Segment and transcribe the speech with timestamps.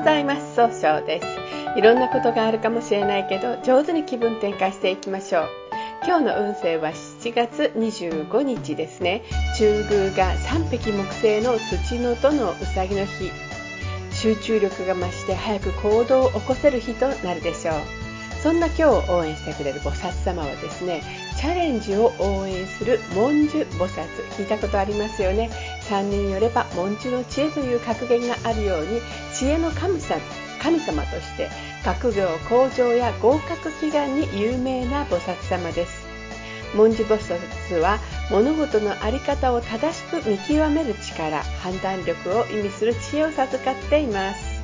[0.00, 0.54] ございます。
[0.54, 1.26] 総称です。
[1.78, 5.48] いろんなことがあるかもしれないけど上手に気分転換していきましょう。
[6.06, 9.22] 今日の運勢は7月25日ですね。
[9.58, 13.30] 中宮が3匹木星の土のとのうさぎの日。
[14.10, 17.74] 集中力が増して早く行動を起こせる日となるでしょう。
[18.42, 21.02] そんな今日を応援してくれる菩薩様はですね
[21.36, 24.06] チャレンジを応援する文殊菩薩。
[24.38, 25.50] 聞いたことありますよね。
[25.90, 29.02] 3人よれば文殊の知恵という格言があるように
[29.34, 30.20] 知恵の神様
[30.62, 31.48] 神様として
[31.84, 36.06] 学業向上や合格祈願に有名な菩薩様です。
[36.76, 37.98] 文殊菩薩は
[38.30, 44.60] 物事の在り方を正しく見極める力判断力を意味する知恵を授かっています。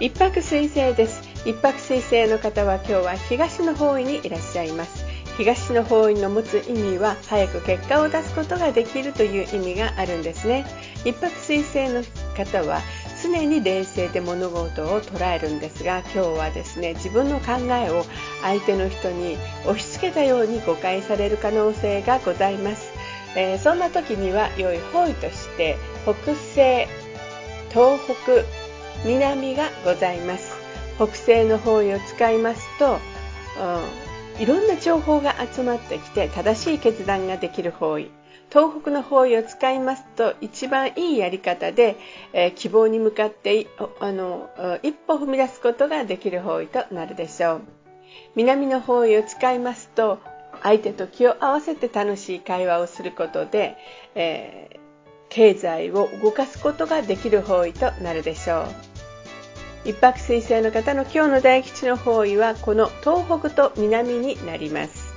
[0.00, 1.22] 一泊水星です。
[1.46, 5.03] 一泊水星の方は今日は東の方位にいらっしゃいます。
[5.36, 10.64] 東の方位の持つ意味は早く結果を出すことができるという意味があるんですね。
[11.04, 12.02] 一泊水星の
[12.36, 12.80] 方は
[13.22, 18.04] 常に冷静で物事を捉えるんですが今日はですね自分の考えを
[18.42, 22.92] 相手の人に押し付けたように誤解される可能性がございます、
[23.34, 26.86] えー、そんな時には良い方位として北西
[27.70, 28.44] 東北
[29.04, 30.54] 南がございます。
[30.96, 32.98] 北西の方位を使いますと、うん、
[34.38, 38.10] いろんな情報が集まってきて正しい決断ができる方位。
[38.50, 41.96] 東北の方位を使いますと一番いいやり方で、
[42.32, 43.66] えー、希望に向かって
[44.00, 44.48] あの
[44.82, 47.62] 一歩踏み出すことができる方位となるでしょう。
[48.36, 50.18] 南の方位を使いますと
[50.62, 53.76] 相手と気を合わせて楽しい会話をすることで、
[54.14, 54.78] えー、
[55.30, 58.93] 経済を動かすことができる方位となるでしょう。
[59.84, 65.14] 一泊水星の方の今日の大吉の方位はこの東北と南になります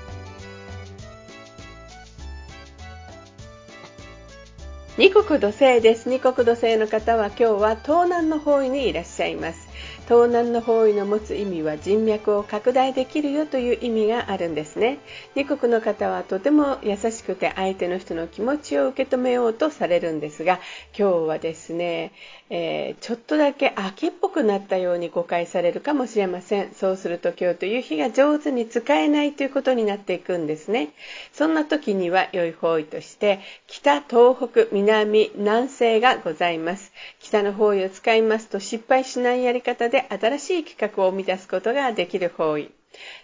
[4.98, 6.10] 二国土星です。
[6.10, 9.67] 二国土星の方は今日は東南の方位にいらっしゃいます。
[10.08, 15.00] 東南の方位の持つ意味は人脈を拡大できるよという意味があるんですね。
[15.36, 20.62] 二国の方はとても優しくて相手の人の気持ちを受け止めようとされるんですが、
[20.98, 22.14] 今日はですね、
[22.50, 26.74] えー、ちょっとだけ秋っぽくなったように誤解されるかもしれません。
[26.74, 30.94] そうすると今日という日が上手に使えないということになっていくんですね。
[31.34, 36.94] そんな時には良い方位として北、東北、南、南西がございます。
[37.28, 42.72] 北の方位を使いますと失敗しないやり方で新しい企画を生み出すことができる方位。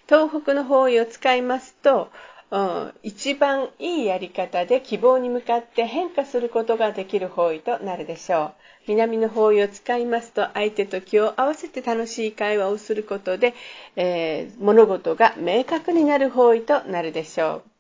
[0.08, 2.10] 東北の方位を使いますと、
[2.52, 8.54] うん、一番いいやり方で希望に向かって変化することができる方位となるでしょう。
[8.88, 13.54] 南の方位を使いますと相手と気を合わせて楽しい会話をすることで、
[13.96, 17.73] えー、物事が明確になる方位となるでしょう。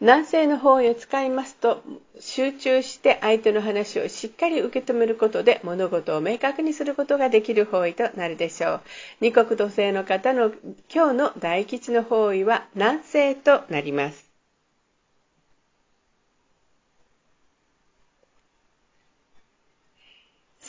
[0.00, 1.82] 南西の方位を使いますと
[2.18, 8.80] 集中して相手の話をしっかり受け止めることで物事を明確にすることができる方位となるでしょう。
[9.20, 10.52] 二国土星の方の
[10.92, 14.29] 今日の大吉の方位は南西となります。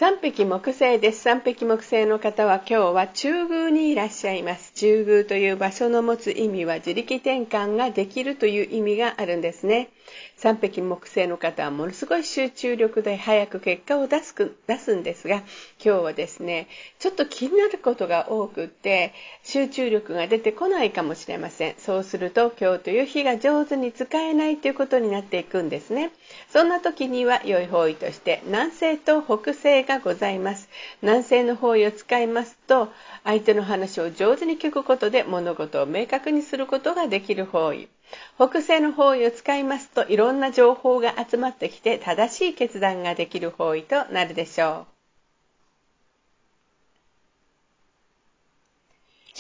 [0.01, 1.21] 三匹木星です。
[1.21, 4.73] 三匹木星の方は今日は中宮にいらっしゃいます。
[4.73, 9.89] 中宮という場所の持つ意味は自力転換ができるという意味があるんですね。
[10.37, 14.33] 三匹木星の方はものすごい集中力で早く結果を出す
[14.67, 15.45] 出すんですが、今
[15.79, 16.67] 日はですね、
[16.99, 19.13] ちょっと気になることが多くって、
[19.43, 21.75] 集中力が出てこないかもしれません。
[21.77, 26.11] そうすると今日という日が上手に使えないということになっていくんですね。
[26.51, 30.69] そんな時には良い方位として南西と北西がございます。
[31.01, 32.89] 南西の方位を使いますと、
[33.23, 37.87] 相手の話を上手に聞くことで物事を明確にすることができる方位。
[38.35, 45.00] 北西の方位を使いますといろんな情報が集まってきて正しい決断ができる方位となるでしょう。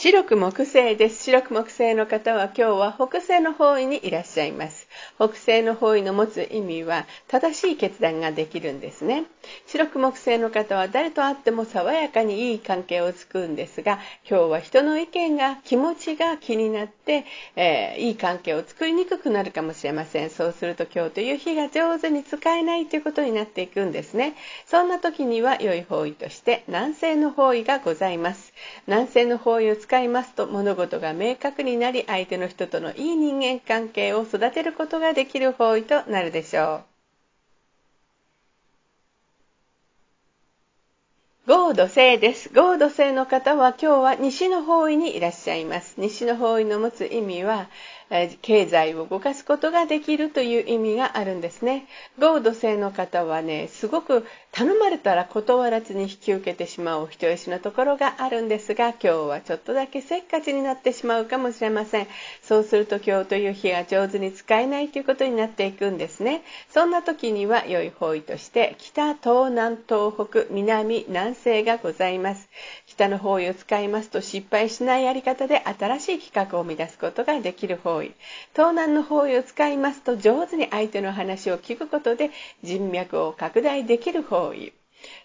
[0.03, 1.25] 白く木星です。
[1.25, 4.87] 白く木星の方は今日は北西の方位にいらっしゃいます。
[5.17, 9.25] 北西の方位の持つ意味は正しい決断ができるんですね。
[9.67, 17.25] 白く木星の方は誰と会っても爽やかにいい関係を作るんですが、今日は人の意見が気持ちが気になって、
[17.55, 20.31] えー、いい関係を作りにくくなるかもしれません。
[20.31, 24.33] そうすると今日という日が上手に使えないということになっていくんですね。
[24.65, 28.51] そんな時には良い方位として南西の方位がございます。
[28.87, 36.83] 南西の方位を使いますと物事が明確になり相手の人とのいい人間関係を育てることができる方位となるでしょ
[41.47, 41.49] う。
[41.49, 42.53] ゴード星です。
[42.53, 45.95] ゴード星の方は今日は西の方位にいらっしゃいます。
[45.97, 47.67] 西の方位の持つ意味は、
[48.41, 51.87] 経済を動かすことができるという意味があるんですね。
[52.19, 62.07] ゴード星の方はね、すごく頼まれたら断らずに引き受けてしまうお人よしのところがあるんですが、今日はちょっとだけせっかちになってしまうかもしれません。
[62.41, 66.43] そうすると今日という日が上手に使えないということになっていくんですね。
[66.69, 72.49] そんな時には良い方位として北、東南、東北、南、南西がございます。
[72.87, 78.13] 北の方位を使いますと失敗しないやり方で新しい企画を生み出すことができる方位。
[78.53, 82.31] 東南の方位を使いますと上手に相手の話を聞くことで
[82.63, 84.73] 人脈を拡大できる方位。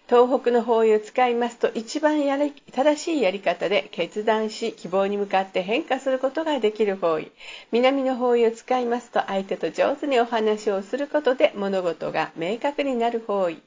[0.09, 7.31] 東北の方位を使いますと一番やり正しいやり方で決断し希望に向かって変化することができる方位
[7.71, 13.61] 南の方位を使いますと相手と上手にお話をすることで物事が明確になる方位、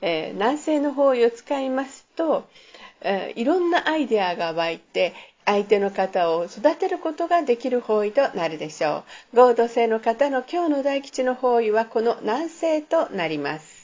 [0.00, 2.44] えー、南西の方位を使いますと、
[3.00, 5.14] えー、いろんなアイデアが湧いて
[5.44, 9.36] 相手の方を育てることができる方位となるでしょう。
[9.36, 13.77] 合同性の方の今日の大吉の方位はこの南西となります。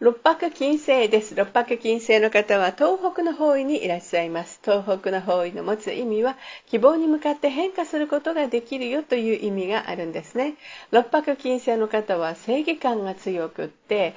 [0.00, 1.36] 六白金星です。
[1.36, 4.58] 六白金星の方は東北の方位にいらっしゃいます。
[4.62, 6.36] 東北の方位の持つ意味は
[6.66, 10.56] 希望に向かって変化することができるよという意味があるんですね。
[10.90, 14.14] 六白金星の方は正義感が強くって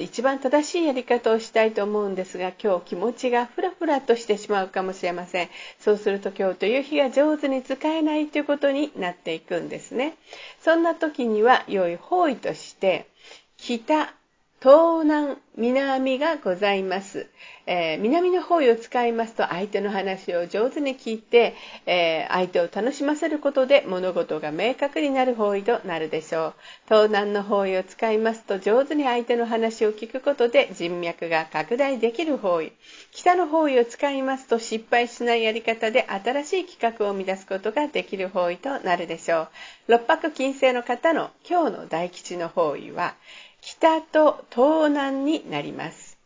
[0.00, 5.48] 一番正しいやり方をしたいと思うんですが今日気持ちがフラフラとしてしまうかもしれません。
[5.80, 10.14] そうすると今日という日が上手に使えないということになっていくんですね。
[10.62, 13.08] そんな時には良い方位として
[13.56, 14.14] 北
[14.60, 17.28] 東南、南がございます。
[17.66, 21.54] えー、南の方位を使いますと相手の話を上手に聞いて、
[21.86, 26.54] えー、相手を楽しませることで物事が明確になる方位となるでしょう。
[26.88, 32.72] 東南の方位を使いますと上手に相手の話を聞くことで人脈が拡大できる方位。
[33.12, 39.48] 北の方位を使いますと失敗しないやり方で新しい企画を生み出すことができる方位となるでしょう。
[39.86, 43.14] 六白金星の方の今日の大吉の方位は、
[43.60, 46.18] 北と東南になります。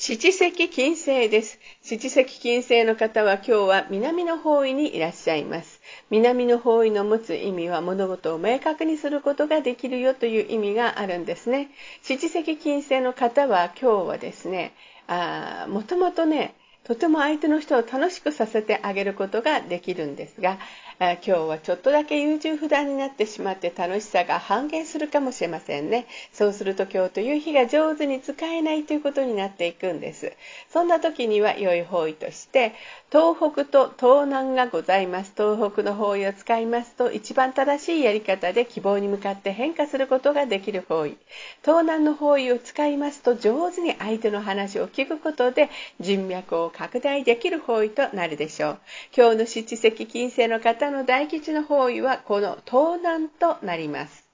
[0.00, 1.58] 七石金星です。
[1.82, 5.80] 七石金星の方は今日は南の方位にいらっしゃいます。
[6.08, 11.70] 南の方位の持つ意味は物事を明確にすることができるよという意味があるんですね。
[12.02, 14.72] 七石金星の方は今日はですね、
[15.08, 16.54] あもともとね、
[16.84, 20.58] とても相手の人を楽しくさせてあげることができるんですが、
[21.00, 26.06] 今日はちょっとだけ優柔不断になってしまって楽しさが半減するかもしれませんね。
[26.32, 30.32] そうすると今日という日が上手に使えないということになっていくんです。
[30.72, 32.72] そんな時には良い方位として、
[33.12, 35.32] 東北と東南がございます。
[35.36, 41.16] 東北の方位を使いますと一番正しいやり方で希望に向かって変化することができる方位。
[41.62, 48.78] 東南の方位を使いますと上手に相手の話を聞くことで人脈を拡大できる方位となるでしょう。
[49.16, 54.28] 今日の七石金星の方の大吉の方位はこの東南となります。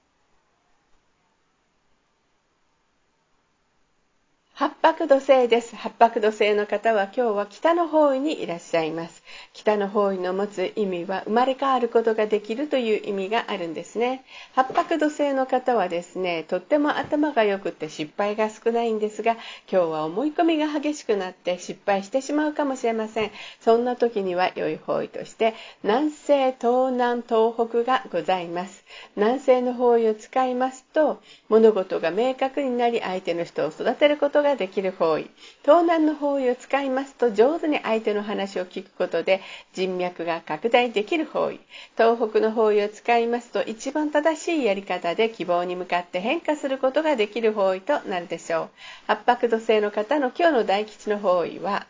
[4.53, 5.75] 八白土星です。
[5.75, 9.21] 八白土星の方は今日は北の方位にいらっしゃいます。
[9.53, 14.23] 北の方位の持つ意味は生まれ変わることができるという意味があるんですね。
[14.53, 23.31] 八白土星の方はですね、とっても頭が良くて失敗が少ないんですが、今日は思い込みが激しくなって失敗してしまうかもしれません。
[23.61, 28.83] そんな時には良い方位として、南西、東南、東北がございます。
[29.15, 35.29] 南西の方位を使いますと、物事が明確になり相手の人を育てることができる方位
[35.63, 39.41] 東南の方位を使いますと上手に相手の話を聞くことで
[39.73, 41.59] 人脈が拡大できる方位
[41.97, 48.69] 東北の方位を使いますと一番正しいやり方で希望に向かって変化することができる方位となるでしょう
[49.07, 51.85] 八白土星の方の今日の大吉の方位は、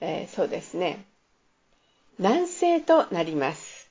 [0.00, 1.04] えー、そうですね
[2.18, 3.86] 南西となります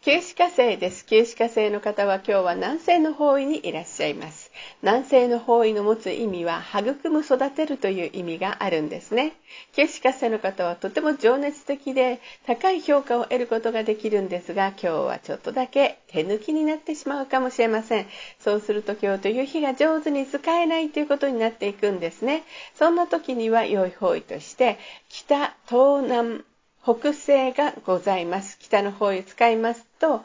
[0.00, 1.04] 九死火星です。
[1.04, 4.47] 九死火星の方は今日は南西の方位にいらっしゃいます。
[4.80, 9.32] 南西の方位の持つ意味は育む育てるという意味があるんですね。
[9.72, 18.06] 九死火星の方はとても情熱的で高い評価を得ることができるんですが今日はちょっとだけ手抜きになってしまうかもしれません。
[18.38, 22.44] そうすると今日という日が上手に使えないということになっていくんですね。
[22.76, 26.44] そんな時には良い方位として北、東南、
[26.84, 28.58] 北西がございます。
[28.60, 30.22] 北の方位使いますと、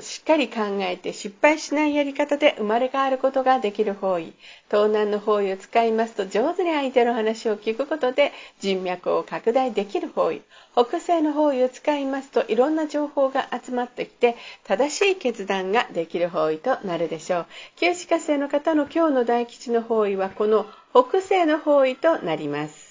[0.00, 4.32] しっかり考えて失敗しないやり方で生まれ変わることができる方位
[4.70, 10.40] 東南の方位を使いますと上手に相手の話を聞くことで人脈を拡大できる方位
[10.72, 12.78] 北西の方位を使いますといろん。
[12.78, 17.46] な情報が集まってきて正しい決断ができる方位となるでしょう
[17.76, 22.87] 旧歯科生の方の今日の大吉の方位はこの北西の方位となります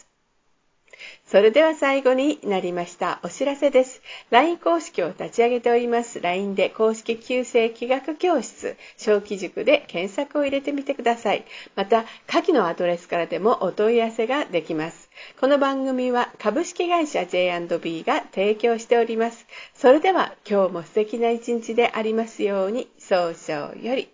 [1.30, 4.02] それでは最後になりましたお知らせです。
[4.30, 6.22] LINE 公式を立ち上げております。
[6.22, 11.44] LINE で公式旧正気学教室、小規塾で検索を入れてみてください。
[11.76, 15.10] また、下記のアドレスからでもお問い合わせができます。
[15.38, 19.48] この番組は株式会社 J&B が提供しております。
[19.76, 24.08] それでは今日も素敵な一日でありますように、早々より。